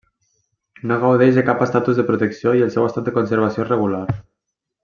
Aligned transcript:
No 0.91 0.97
gaudeix 1.03 1.37
de 1.39 1.43
cap 1.51 1.61
estatus 1.67 2.01
de 2.01 2.07
protecció 2.09 2.57
i 2.61 2.67
el 2.69 2.75
seu 2.77 2.89
estat 2.89 3.09
de 3.11 3.17
conservació 3.19 3.67
és 3.67 3.71
regular. 3.75 4.05